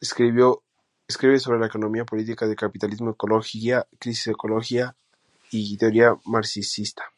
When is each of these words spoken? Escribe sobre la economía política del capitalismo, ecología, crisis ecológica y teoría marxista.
Escribe 0.00 1.38
sobre 1.38 1.60
la 1.60 1.68
economía 1.68 2.04
política 2.04 2.48
del 2.48 2.56
capitalismo, 2.56 3.10
ecología, 3.12 3.86
crisis 4.00 4.26
ecológica 4.26 4.96
y 5.52 5.76
teoría 5.76 6.16
marxista. 6.24 7.12